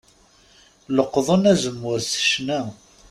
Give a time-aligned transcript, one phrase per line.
[0.95, 2.61] Leqqḍen azemmur s ccna.